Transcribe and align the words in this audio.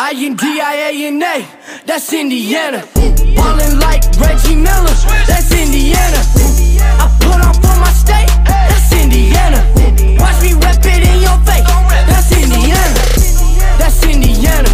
I-N-D-I-A-N-A, 0.00 1.44
that's 1.84 2.12
Indiana. 2.12 2.86
Ballin' 2.94 3.80
like 3.80 4.04
Reggie 4.20 4.54
Miller, 4.54 4.94
that's 5.26 5.50
Indiana. 5.50 6.22
I 7.02 7.18
put 7.20 7.44
on 7.44 7.52
for 7.54 7.74
my 7.80 7.90
state, 7.90 8.30
that's 8.46 8.92
Indiana. 8.92 9.58
Watch 10.20 10.40
me 10.40 10.54
rep 10.54 10.78
it 10.86 11.02
in 11.02 11.20
your 11.20 11.36
face, 11.42 11.66
that's 12.06 12.30
Indiana. 12.30 12.94
That's 13.76 14.04
Indiana, 14.06 14.68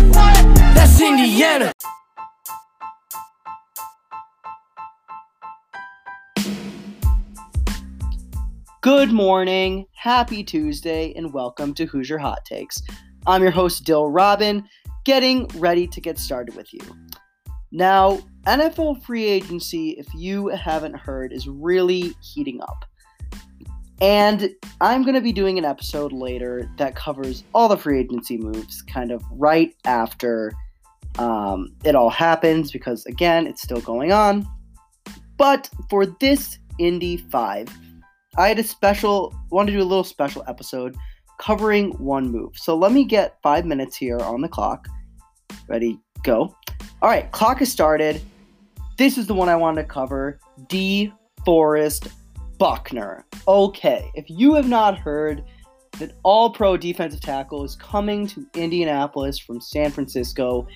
that's 0.75 1.01
Indiana. 1.01 1.73
Good 8.83 9.11
morning, 9.11 9.87
happy 9.95 10.45
Tuesday, 10.45 11.15
and 11.17 11.33
welcome 11.33 11.73
to 11.73 11.87
Hoosier 11.87 12.19
Hot 12.19 12.45
Takes. 12.45 12.83
I'm 13.27 13.41
your 13.41 13.53
host, 13.53 13.85
Dill 13.85 14.11
Robin, 14.11 14.69
getting 15.05 15.47
ready 15.57 15.87
to 15.87 16.01
get 16.01 16.19
started 16.19 16.57
with 16.57 16.73
you. 16.73 16.81
Now, 17.73 18.21
NFL 18.47 19.03
free 19.03 19.25
agency, 19.25 19.91
if 19.91 20.07
you 20.15 20.49
haven't 20.49 20.97
heard, 20.97 21.33
is 21.33 21.49
really 21.49 22.15
heating 22.23 22.61
up. 22.63 22.85
And 24.01 24.51
I'm 24.81 25.03
going 25.03 25.15
to 25.15 25.21
be 25.21 25.33
doing 25.33 25.59
an 25.59 25.65
episode 25.65 26.13
later 26.13 26.71
that 26.79 26.95
covers 26.95 27.45
all 27.55 27.69
the 27.69 27.77
free 27.77 28.01
agency 28.01 28.37
moves 28.37 28.83
kind 28.83 29.11
of 29.11 29.23
right 29.31 29.75
after 29.85 30.53
um, 31.19 31.75
it 31.85 31.95
all 31.95 32.11
happens 32.11 32.73
because, 32.73 33.07
again, 33.07 33.47
it's 33.47 33.63
still 33.63 33.81
going 33.81 34.13
on. 34.13 34.47
But 35.37 35.69
for 35.89 36.07
this 36.07 36.59
Indy 36.79 37.17
5, 37.17 37.69
I 38.37 38.49
had 38.49 38.59
a 38.59 38.65
special, 38.65 39.35
wanted 39.51 39.73
to 39.73 39.79
do 39.79 39.83
a 39.83 39.85
little 39.85 40.05
special 40.05 40.45
episode 40.49 40.97
covering 41.39 41.93
one 41.93 42.31
move. 42.31 42.53
So 42.57 42.77
let 42.77 42.93
me 42.93 43.05
get 43.05 43.39
five 43.43 43.65
minutes 43.65 43.97
here 43.97 44.19
on 44.19 44.41
the 44.41 44.49
clock. 44.49 44.87
Ready, 45.69 45.99
go. 46.23 46.55
All 47.03 47.09
right, 47.09 47.31
clock 47.33 47.59
has 47.59 47.71
started. 47.71 48.21
This 48.97 49.19
is 49.19 49.27
the 49.27 49.35
one 49.35 49.49
I 49.49 49.57
wanted 49.57 49.83
to 49.83 49.89
cover 49.89 50.39
DeForest 50.69 52.11
Buckner. 52.59 53.27
Okay, 53.49 54.11
if 54.15 54.25
you 54.29 54.55
have 54.55 54.69
not 54.69 54.99
heard 54.99 55.45
that 55.99 56.13
all 56.23 56.51
pro 56.51 56.77
defensive 56.77 57.21
tackle 57.21 57.65
is 57.65 57.77
coming 57.77 58.27
to 58.29 58.47
Indianapolis 58.55 59.39
from 59.39 59.61
San 59.61 59.91
Francisco, 59.91 60.67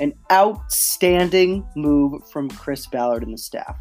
an 0.00 0.12
outstanding 0.30 1.66
move 1.76 2.22
from 2.30 2.50
Chris 2.50 2.86
Ballard 2.86 3.22
and 3.22 3.32
the 3.32 3.38
staff. 3.38 3.76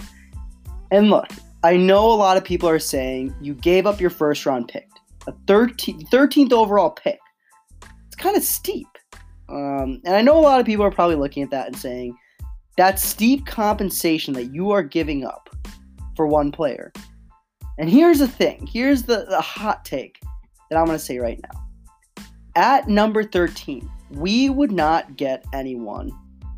And 0.91 1.09
look, 1.09 1.29
I 1.63 1.75
know 1.75 2.11
a 2.11 2.13
lot 2.13 2.37
of 2.37 2.43
people 2.43 2.69
are 2.69 2.79
saying 2.79 3.35
you 3.41 3.53
gave 3.53 3.85
up 3.85 3.99
your 3.99 4.09
first 4.09 4.45
round 4.45 4.67
pick, 4.67 4.87
a 5.27 5.33
13, 5.45 6.07
13th 6.07 6.53
overall 6.53 6.89
pick. 6.89 7.19
It's 8.07 8.15
kind 8.15 8.35
of 8.35 8.43
steep. 8.43 8.87
Um, 9.49 10.01
and 10.03 10.15
I 10.15 10.21
know 10.21 10.37
a 10.37 10.41
lot 10.41 10.59
of 10.59 10.65
people 10.65 10.85
are 10.85 10.91
probably 10.91 11.15
looking 11.15 11.43
at 11.43 11.51
that 11.51 11.67
and 11.67 11.77
saying 11.77 12.17
that's 12.75 13.03
steep 13.03 13.45
compensation 13.45 14.33
that 14.33 14.53
you 14.53 14.71
are 14.71 14.83
giving 14.83 15.25
up 15.25 15.49
for 16.15 16.27
one 16.27 16.51
player. 16.51 16.91
And 17.77 17.89
here's 17.89 18.19
the 18.19 18.27
thing 18.27 18.67
here's 18.71 19.03
the, 19.03 19.25
the 19.29 19.41
hot 19.41 19.85
take 19.85 20.19
that 20.69 20.77
I'm 20.77 20.85
going 20.85 20.97
to 20.97 21.03
say 21.03 21.19
right 21.19 21.39
now. 21.41 22.23
At 22.55 22.87
number 22.87 23.23
13, 23.23 23.89
we 24.11 24.49
would 24.49 24.71
not 24.71 25.15
get 25.15 25.45
anyone 25.53 26.11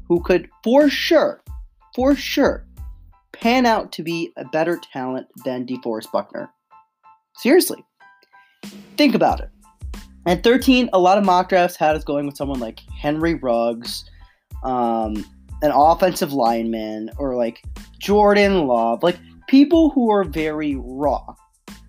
who 0.07 0.21
could, 0.21 0.49
for 0.63 0.89
sure, 0.89 1.41
for 1.95 2.15
sure, 2.15 2.65
pan 3.33 3.65
out 3.65 3.91
to 3.93 4.03
be 4.03 4.31
a 4.37 4.45
better 4.45 4.79
talent 4.93 5.27
than 5.43 5.65
DeForest 5.65 6.11
Buckner. 6.11 6.49
Seriously. 7.35 7.83
Think 8.99 9.15
about 9.15 9.39
it. 9.39 9.49
At 10.25 10.43
13, 10.43 10.89
a 10.91 10.99
lot 10.99 11.17
of 11.17 11.23
mock 11.23 11.47
drafts 11.47 11.77
had 11.77 11.95
us 11.95 12.03
going 12.03 12.25
with 12.25 12.35
someone 12.35 12.59
like 12.59 12.81
Henry 13.01 13.35
Ruggs, 13.35 14.03
um, 14.65 15.25
an 15.61 15.71
offensive 15.73 16.33
lineman, 16.33 17.09
or 17.17 17.37
like 17.37 17.63
Jordan 17.99 18.67
Love, 18.67 19.01
like 19.01 19.17
people 19.47 19.89
who 19.91 20.11
are 20.11 20.25
very 20.25 20.75
raw, 20.77 21.33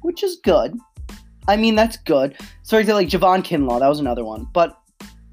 which 0.03 0.23
is 0.23 0.39
good. 0.45 0.79
I 1.49 1.57
mean, 1.57 1.75
that's 1.75 1.97
good. 1.97 2.37
So, 2.63 2.77
like 2.77 3.09
Javon 3.09 3.43
Kinlaw, 3.43 3.81
that 3.81 3.89
was 3.89 3.99
another 3.99 4.25
one. 4.25 4.47
But 4.55 4.79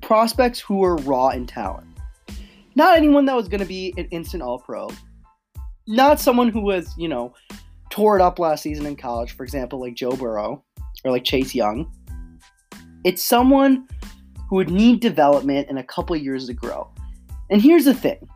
prospects 0.02 0.60
who 0.60 0.84
are 0.84 0.96
raw 0.96 1.30
in 1.30 1.46
talent. 1.46 1.96
Not 2.74 2.98
anyone 2.98 3.26
that 3.26 3.36
was 3.36 3.48
going 3.48 3.62
to 3.62 3.68
be 3.68 3.94
an 3.98 4.08
instant 4.10 4.42
all 4.42 4.58
pro, 4.58 4.90
not 5.88 6.20
someone 6.20 6.50
who 6.50 6.62
was, 6.62 6.92
you 6.98 7.08
know, 7.08 7.36
tore 7.92 8.16
it 8.16 8.22
up 8.24 8.40
last 8.40 8.64
season 8.64 8.88
in 8.88 8.96
college, 8.96 9.34
for 9.34 9.44
example, 9.44 9.80
like 9.80 9.94
Joe 9.94 10.16
Burrow 10.16 10.64
or 11.04 11.12
like 11.12 11.24
Chase 11.24 11.54
Young. 11.54 11.92
It's 13.04 13.24
someone 13.24 13.88
who 14.50 14.56
would 14.58 14.70
need 14.70 15.00
development 15.00 15.70
in 15.70 15.78
a 15.78 15.84
couple 15.84 16.16
years 16.16 16.48
to 16.48 16.54
grow. 16.54 16.90
And 17.50 17.62
here's 17.62 17.86
the 17.86 17.94
thing 17.94 18.28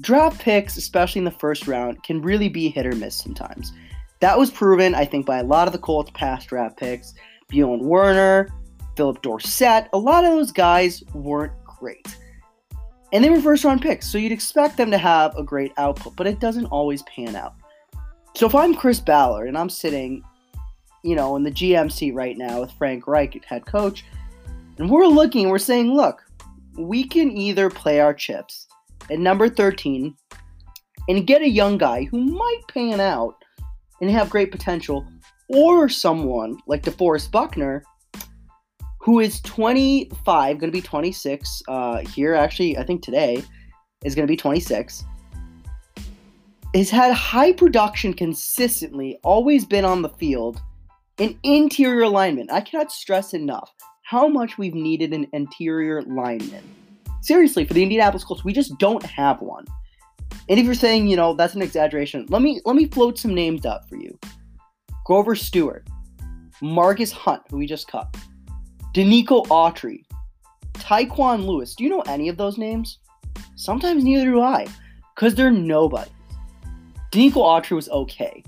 draft 0.00 0.40
picks, 0.40 0.76
especially 0.76 1.20
in 1.20 1.24
the 1.24 1.30
first 1.30 1.66
round, 1.66 2.02
can 2.02 2.20
really 2.20 2.48
be 2.48 2.68
hit 2.68 2.86
or 2.86 2.94
miss 2.94 3.16
sometimes. 3.16 3.72
That 4.20 4.38
was 4.38 4.50
proven, 4.50 4.94
I 4.94 5.04
think, 5.04 5.26
by 5.26 5.38
a 5.38 5.44
lot 5.44 5.66
of 5.66 5.72
the 5.72 5.78
Colts 5.78 6.10
past 6.14 6.48
draft 6.48 6.76
picks. 6.76 7.14
Bjorn 7.48 7.80
Werner, 7.80 8.48
Phillip 8.96 9.22
Dorsett, 9.22 9.88
a 9.92 9.98
lot 9.98 10.24
of 10.24 10.32
those 10.32 10.50
guys 10.50 11.02
weren't 11.12 11.52
great. 11.64 12.16
And 13.12 13.22
they 13.22 13.30
were 13.30 13.40
first 13.40 13.64
round 13.64 13.82
picks, 13.82 14.08
so 14.08 14.18
you'd 14.18 14.32
expect 14.32 14.76
them 14.76 14.90
to 14.90 14.98
have 14.98 15.36
a 15.36 15.42
great 15.42 15.72
output, 15.76 16.16
but 16.16 16.26
it 16.26 16.40
doesn't 16.40 16.66
always 16.66 17.02
pan 17.02 17.36
out. 17.36 17.54
So 18.34 18.46
if 18.46 18.54
I'm 18.54 18.74
Chris 18.74 18.98
Ballard 18.98 19.46
and 19.46 19.56
I'm 19.56 19.70
sitting, 19.70 20.24
you 21.04 21.14
know, 21.14 21.36
in 21.36 21.42
the 21.42 21.50
GM 21.50 21.92
seat 21.92 22.14
right 22.14 22.36
now 22.36 22.60
with 22.60 22.72
Frank 22.72 23.06
Reich, 23.06 23.44
head 23.44 23.66
coach, 23.66 24.04
and 24.78 24.90
we're 24.90 25.06
looking, 25.06 25.48
we're 25.48 25.58
saying, 25.58 25.94
look, 25.94 26.22
we 26.76 27.04
can 27.06 27.36
either 27.36 27.70
play 27.70 28.00
our 28.00 28.12
chips 28.12 28.66
at 29.10 29.20
number 29.20 29.48
13 29.48 30.16
and 31.08 31.26
get 31.26 31.42
a 31.42 31.48
young 31.48 31.78
guy 31.78 32.04
who 32.04 32.18
might 32.18 32.62
pan 32.68 33.00
out 33.00 33.36
and 34.00 34.10
have 34.10 34.30
great 34.30 34.50
potential, 34.50 35.06
or 35.48 35.88
someone 35.88 36.58
like 36.66 36.82
DeForest 36.82 37.30
Buckner 37.30 37.84
who 39.04 39.20
is 39.20 39.42
25, 39.42 40.58
going 40.58 40.72
to 40.72 40.72
be 40.72 40.80
26 40.80 41.62
uh, 41.68 41.98
here. 41.98 42.34
Actually, 42.34 42.78
I 42.78 42.84
think 42.84 43.02
today 43.02 43.44
is 44.02 44.14
going 44.14 44.26
to 44.26 44.32
be 44.32 44.36
26. 44.36 45.04
Has 46.74 46.88
had 46.88 47.12
high 47.12 47.52
production 47.52 48.14
consistently, 48.14 49.18
always 49.22 49.66
been 49.66 49.84
on 49.84 50.00
the 50.00 50.08
field. 50.08 50.62
An 51.18 51.38
interior 51.44 52.02
alignment. 52.02 52.50
I 52.50 52.60
cannot 52.60 52.90
stress 52.90 53.34
enough 53.34 53.72
how 54.02 54.26
much 54.26 54.58
we've 54.58 54.74
needed 54.74 55.12
an 55.12 55.28
interior 55.32 56.02
lineman. 56.02 56.64
Seriously, 57.22 57.64
for 57.64 57.72
the 57.72 57.84
Indianapolis 57.84 58.24
Colts, 58.24 58.44
we 58.44 58.52
just 58.52 58.76
don't 58.78 59.02
have 59.04 59.40
one. 59.40 59.64
And 60.48 60.58
if 60.58 60.66
you're 60.66 60.74
saying, 60.74 61.06
you 61.06 61.16
know, 61.16 61.32
that's 61.32 61.54
an 61.54 61.62
exaggeration, 61.62 62.26
let 62.30 62.42
me 62.42 62.60
let 62.64 62.74
me 62.74 62.86
float 62.86 63.16
some 63.16 63.32
names 63.32 63.64
out 63.64 63.88
for 63.88 63.96
you. 63.96 64.18
Grover 65.06 65.36
Stewart, 65.36 65.86
Margus 66.60 67.12
Hunt, 67.12 67.42
who 67.48 67.58
we 67.58 67.66
just 67.66 67.86
cut, 67.86 68.12
Denico 68.92 69.46
Autry, 69.46 70.02
Tyquan 70.74 71.46
Lewis. 71.46 71.76
Do 71.76 71.84
you 71.84 71.90
know 71.90 72.02
any 72.02 72.28
of 72.28 72.36
those 72.36 72.58
names? 72.58 72.98
Sometimes 73.54 74.02
neither 74.02 74.24
do 74.24 74.40
I, 74.40 74.66
because 75.14 75.36
they're 75.36 75.50
nobody. 75.50 76.10
Denico 77.12 77.36
Autry 77.36 77.76
was 77.76 77.88
okay. 77.88 78.42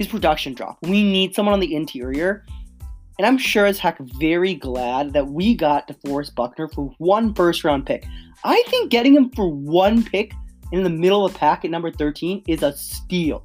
His 0.00 0.08
production 0.08 0.54
dropped. 0.54 0.82
We 0.86 1.02
need 1.02 1.34
someone 1.34 1.52
on 1.52 1.60
the 1.60 1.74
interior. 1.74 2.46
And 3.18 3.26
I'm 3.26 3.36
sure 3.36 3.66
as 3.66 3.78
heck 3.78 3.98
very 4.18 4.54
glad 4.54 5.12
that 5.12 5.28
we 5.28 5.54
got 5.54 5.86
DeForest 5.88 6.34
Buckner 6.34 6.68
for 6.68 6.94
one 6.96 7.34
first 7.34 7.64
round 7.64 7.84
pick. 7.84 8.06
I 8.42 8.62
think 8.68 8.90
getting 8.90 9.14
him 9.14 9.28
for 9.36 9.52
one 9.52 10.02
pick 10.02 10.32
in 10.72 10.84
the 10.84 10.88
middle 10.88 11.26
of 11.26 11.34
the 11.34 11.38
pack 11.38 11.66
at 11.66 11.70
number 11.70 11.90
13 11.92 12.44
is 12.48 12.62
a 12.62 12.74
steal. 12.74 13.44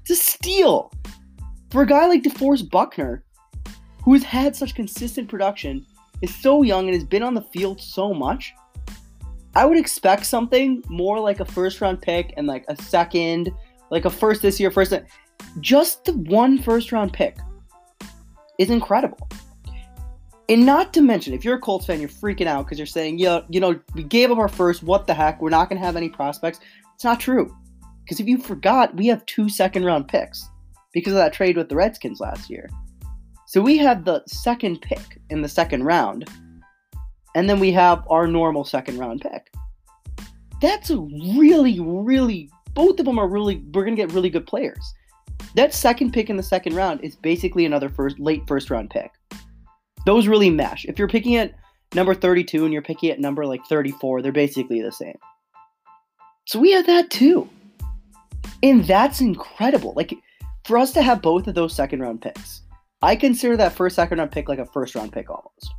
It's 0.00 0.10
a 0.10 0.16
steal. 0.16 0.92
For 1.70 1.82
a 1.82 1.86
guy 1.86 2.08
like 2.08 2.24
DeForest 2.24 2.68
Buckner, 2.68 3.22
who 4.02 4.14
has 4.14 4.24
had 4.24 4.56
such 4.56 4.74
consistent 4.74 5.28
production, 5.28 5.86
is 6.20 6.34
so 6.34 6.64
young 6.64 6.86
and 6.86 6.94
has 6.94 7.04
been 7.04 7.22
on 7.22 7.34
the 7.34 7.42
field 7.42 7.80
so 7.80 8.12
much, 8.12 8.52
I 9.54 9.64
would 9.64 9.78
expect 9.78 10.26
something 10.26 10.82
more 10.88 11.20
like 11.20 11.38
a 11.38 11.44
first 11.44 11.80
round 11.80 12.02
pick 12.02 12.34
and 12.36 12.48
like 12.48 12.64
a 12.66 12.74
second, 12.74 13.52
like 13.92 14.04
a 14.04 14.10
first 14.10 14.42
this 14.42 14.58
year, 14.58 14.72
first. 14.72 14.92
Just 15.60 16.04
the 16.04 16.12
one 16.12 16.58
first 16.58 16.92
round 16.92 17.12
pick 17.12 17.36
is 18.58 18.70
incredible. 18.70 19.28
And 20.48 20.64
not 20.64 20.92
to 20.94 21.00
mention, 21.00 21.34
if 21.34 21.44
you're 21.44 21.56
a 21.56 21.60
Colts 21.60 21.86
fan, 21.86 21.98
you're 22.00 22.08
freaking 22.08 22.46
out 22.46 22.66
because 22.66 22.78
you're 22.78 22.86
saying, 22.86 23.18
yeah, 23.18 23.40
you 23.48 23.58
know, 23.58 23.80
we 23.94 24.04
gave 24.04 24.30
up 24.30 24.38
our 24.38 24.48
first, 24.48 24.82
what 24.82 25.06
the 25.06 25.14
heck? 25.14 25.40
We're 25.40 25.50
not 25.50 25.68
going 25.68 25.80
to 25.80 25.84
have 25.84 25.96
any 25.96 26.08
prospects. 26.08 26.60
It's 26.94 27.04
not 27.04 27.18
true. 27.18 27.54
Because 28.04 28.20
if 28.20 28.28
you 28.28 28.38
forgot, 28.38 28.94
we 28.96 29.08
have 29.08 29.26
two 29.26 29.48
second 29.48 29.84
round 29.84 30.06
picks 30.06 30.48
because 30.92 31.12
of 31.12 31.18
that 31.18 31.32
trade 31.32 31.56
with 31.56 31.68
the 31.68 31.74
Redskins 31.74 32.20
last 32.20 32.48
year. 32.48 32.70
So 33.46 33.60
we 33.60 33.76
have 33.78 34.04
the 34.04 34.22
second 34.26 34.80
pick 34.80 35.20
in 35.30 35.42
the 35.42 35.48
second 35.48 35.82
round, 35.82 36.28
and 37.34 37.50
then 37.50 37.58
we 37.58 37.72
have 37.72 38.04
our 38.08 38.26
normal 38.26 38.64
second 38.64 38.98
round 38.98 39.20
pick. 39.20 39.52
That's 40.62 40.90
a 40.90 40.98
really, 40.98 41.80
really, 41.80 42.50
both 42.74 42.98
of 43.00 43.06
them 43.06 43.18
are 43.18 43.28
really, 43.28 43.56
we're 43.72 43.84
going 43.84 43.96
to 43.96 44.02
get 44.02 44.12
really 44.12 44.30
good 44.30 44.46
players. 44.46 44.94
That 45.56 45.72
second 45.72 46.12
pick 46.12 46.28
in 46.28 46.36
the 46.36 46.42
second 46.42 46.74
round 46.74 47.00
is 47.02 47.16
basically 47.16 47.64
another 47.64 47.88
first, 47.88 48.18
late 48.18 48.46
first 48.46 48.70
round 48.70 48.90
pick. 48.90 49.10
Those 50.04 50.28
really 50.28 50.50
mesh. 50.50 50.84
If 50.84 50.98
you're 50.98 51.08
picking 51.08 51.36
at 51.36 51.54
number 51.94 52.14
32 52.14 52.64
and 52.64 52.72
you're 52.74 52.82
picking 52.82 53.10
at 53.10 53.20
number 53.20 53.46
like 53.46 53.64
34, 53.64 54.20
they're 54.20 54.32
basically 54.32 54.82
the 54.82 54.92
same. 54.92 55.16
So 56.44 56.60
we 56.60 56.72
have 56.72 56.86
that 56.86 57.08
too. 57.08 57.48
And 58.62 58.84
that's 58.84 59.22
incredible. 59.22 59.94
Like 59.96 60.14
for 60.66 60.76
us 60.76 60.92
to 60.92 61.02
have 61.02 61.22
both 61.22 61.46
of 61.46 61.54
those 61.54 61.74
second 61.74 62.00
round 62.00 62.20
picks, 62.20 62.60
I 63.00 63.16
consider 63.16 63.56
that 63.56 63.72
first 63.72 63.96
second 63.96 64.18
round 64.18 64.32
pick 64.32 64.50
like 64.50 64.58
a 64.58 64.66
first 64.66 64.94
round 64.94 65.12
pick 65.12 65.30
almost. 65.30 65.72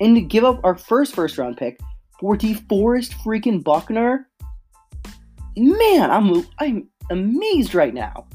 And 0.00 0.14
to 0.14 0.22
give 0.22 0.44
up 0.44 0.58
our 0.64 0.74
first 0.74 1.14
first 1.14 1.36
round 1.36 1.58
pick 1.58 1.78
for 2.18 2.34
DeForest 2.34 3.12
freaking 3.22 3.62
Buckner, 3.62 4.26
man, 5.54 6.10
I'm 6.10 6.46
I'm 6.58 6.88
amazed 7.10 7.74
right 7.74 7.92
now. 7.92 8.26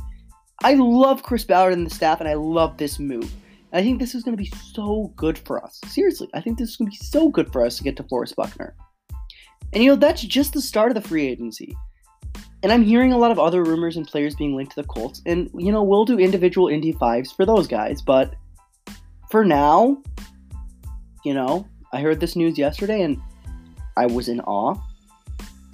I 0.64 0.74
love 0.74 1.24
Chris 1.24 1.44
Ballard 1.44 1.74
and 1.74 1.86
the 1.86 1.94
staff, 1.94 2.20
and 2.20 2.28
I 2.28 2.34
love 2.34 2.78
this 2.78 3.00
move. 3.00 3.32
I 3.74 3.82
think 3.82 4.00
this 4.00 4.16
is 4.16 4.24
going 4.24 4.36
to 4.36 4.42
be 4.42 4.52
so 4.74 5.12
good 5.16 5.38
for 5.38 5.64
us. 5.64 5.80
Seriously, 5.88 6.30
I 6.34 6.42
think 6.42 6.58
this 6.58 6.70
is 6.70 6.78
going 6.78 6.90
to 6.90 6.98
be 6.98 7.06
so 7.06 7.30
good 7.30 7.52
for 7.52 7.66
us 7.66 7.78
to 7.78 7.84
get 7.84 7.98
DeForest 7.98 8.36
Buckner. 8.36 8.76
And 9.74 9.84
you 9.84 9.92
know, 9.92 9.96
that's 9.96 10.22
just 10.22 10.54
the 10.54 10.62
start 10.62 10.90
of 10.90 10.96
the 10.96 11.08
free 11.08 11.28
agency. 11.28 11.76
And 12.64 12.72
I'm 12.72 12.84
hearing 12.84 13.14
a 13.14 13.18
lot 13.18 13.32
of 13.32 13.40
other 13.40 13.64
rumors 13.64 13.98
and 13.98 14.08
players 14.08 14.36
being 14.36 14.56
linked 14.56 14.74
to 14.76 14.82
the 14.82 14.88
Colts. 14.88 15.22
And, 15.26 15.50
you 15.54 15.72
know, 15.72 15.84
we'll 15.84 16.06
do 16.06 16.18
individual 16.18 16.70
Indy 16.70 16.94
5s 16.94 17.36
for 17.36 17.46
those 17.46 17.68
guys. 17.68 18.02
But 18.02 18.34
for 19.30 19.46
now, 19.46 20.02
you 21.24 21.34
know, 21.34 21.68
I 21.94 22.02
heard 22.02 22.20
this 22.20 22.36
news 22.36 22.58
yesterday 22.58 23.02
and 23.02 23.22
I 23.96 24.08
was 24.08 24.28
in 24.28 24.40
awe. 24.42 24.76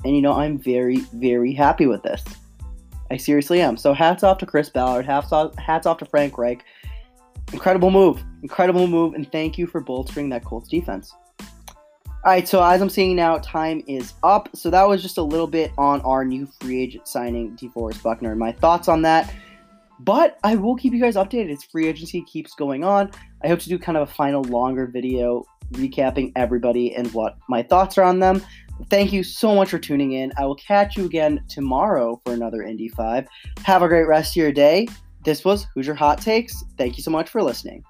And, 0.04 0.16
you 0.16 0.22
know, 0.22 0.34
I'm 0.34 0.58
very, 0.58 0.98
very 1.14 1.54
happy 1.54 1.88
with 1.88 2.04
this. 2.04 2.22
I 3.14 3.18
seriously 3.18 3.62
am. 3.62 3.78
So 3.78 3.94
hats 3.94 4.24
off 4.24 4.40
to 4.40 4.48
Chris 4.48 4.70
Ballard. 4.70 5.06
Hats 5.06 5.32
off, 5.32 5.56
hats 5.60 5.86
off 5.86 6.00
to 6.00 6.06
Frank 6.06 6.40
Reich. 6.40 6.66
Incredible 7.52 7.92
move. 7.92 8.24
Incredible 8.42 8.88
move. 8.88 9.14
And 9.14 9.32
thank 9.32 9.56
you 9.56 9.68
for 9.68 9.82
bolstering 9.82 10.30
that 10.30 10.44
Colts 10.44 10.68
defense. 10.68 11.14
All 11.40 12.32
right, 12.32 12.48
so 12.48 12.64
as 12.64 12.82
I'm 12.82 12.90
seeing 12.90 13.16
now, 13.16 13.38
time 13.38 13.84
is 13.86 14.14
up. 14.24 14.50
So 14.56 14.72
that 14.72 14.88
was 14.88 15.04
just 15.04 15.20
a 15.20 15.22
little 15.22 15.46
bit 15.46 15.72
on 15.78 16.02
our 16.02 16.26
new 16.26 16.48
free 16.60 16.82
agent 16.82 17.08
signing, 17.08 17.56
DeForest 17.56 18.02
Buckner, 18.02 18.32
and 18.32 18.40
my 18.40 18.52
thoughts 18.52 18.88
on 18.88 19.04
that. 19.04 19.32
But 20.00 20.40
I 20.44 20.56
will 20.56 20.76
keep 20.76 20.94
you 20.94 21.00
guys 21.00 21.16
updated 21.16 21.52
as 21.52 21.64
free 21.64 21.88
agency 21.88 22.24
keeps 22.24 22.56
going 22.56 22.84
on. 22.84 23.12
I 23.44 23.48
hope 23.48 23.60
to 23.60 23.70
do 23.70 23.78
kind 23.78 23.98
of 23.98 24.10
a 24.10 24.12
final 24.12 24.42
longer 24.46 24.88
video 24.88 25.46
recapping 25.74 26.32
everybody 26.36 26.96
and 26.96 27.14
what 27.14 27.38
my 27.48 27.62
thoughts 27.62 27.98
are 28.00 28.04
on 28.04 28.20
them. 28.20 28.42
Thank 28.90 29.14
you 29.14 29.24
so 29.24 29.56
much 29.56 29.70
for 29.70 29.80
tuning 29.80 30.12
in. 30.14 30.32
I 30.38 30.46
will 30.46 30.56
catch 30.56 30.98
you 30.98 31.06
again 31.06 31.44
tomorrow 31.50 32.20
for 32.24 32.34
another 32.34 32.62
Indy 32.62 32.90
5. 32.90 33.28
Have 33.64 33.82
a 33.82 33.88
great 33.88 34.08
rest 34.08 34.34
of 34.34 34.36
your 34.38 34.52
day. 34.52 34.88
This 35.26 35.46
was 35.46 35.66
Hoosier 35.74 35.94
Hot 35.96 36.20
Takes. 36.20 36.64
Thank 36.78 36.98
you 36.98 37.04
so 37.04 37.12
much 37.12 37.30
for 37.30 37.42
listening. 37.42 37.84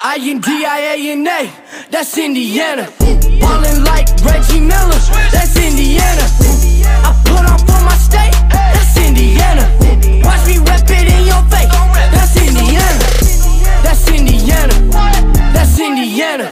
I-N-D-I-A-N-A, 0.00 1.52
that's 1.90 2.16
Indiana. 2.16 2.88
Ballin' 2.98 3.84
like 3.84 4.08
Reggie 4.24 4.60
Miller. 4.60 4.87